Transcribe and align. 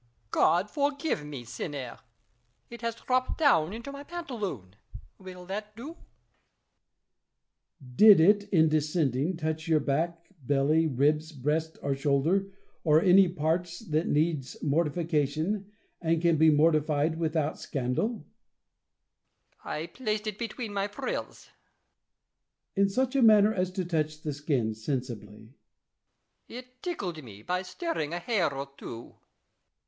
Louis. 0.01 0.07
God 0.31 0.69
forgive 0.71 1.23
me, 1.23 1.43
sinner! 1.43 1.99
It 2.71 2.81
has 2.81 2.95
dropped 2.95 3.37
down 3.37 3.71
into 3.71 3.91
my 3.91 4.01
pantaloon: 4.01 4.75
will 5.19 5.45
that 5.45 5.75
do 5.75 5.89
1 5.89 5.93
La 5.93 6.01
Chaise. 6.01 7.95
Did 7.97 8.19
it, 8.19 8.43
in 8.49 8.67
descending, 8.67 9.37
touch 9.37 9.67
your 9.67 9.79
back, 9.79 10.25
belly, 10.41 10.87
ribs, 10.87 11.31
breast, 11.31 11.77
or 11.83 11.93
shoulder, 11.93 12.47
or 12.83 12.99
any 12.99 13.29
parts 13.29 13.77
that 13.91 14.07
needs 14.07 14.57
mortifica 14.63 15.27
tion, 15.29 15.71
and 16.01 16.19
can 16.19 16.35
be 16.35 16.49
mortified 16.49 17.19
without 17.19 17.59
scandal? 17.59 18.07
Louis. 18.11 18.25
I 19.63 19.85
placed 19.85 20.25
it 20.25 20.39
between 20.39 20.73
my 20.73 20.87
frills. 20.87 21.45
La 21.45 21.53
Chaise. 21.53 22.87
In 22.87 22.89
such 22.89 23.15
manner 23.17 23.53
as 23.53 23.69
to 23.73 23.85
touch 23.85 24.23
the 24.23 24.33
skin 24.33 24.73
sensibly? 24.73 25.27
Louis. 25.27 25.53
It 26.59 26.81
tickled 26.81 27.23
me, 27.23 27.43
by 27.43 27.61
stirring 27.61 28.15
a 28.15 28.19
hair 28.19 28.51
or 28.51 28.67
two. 28.79 29.13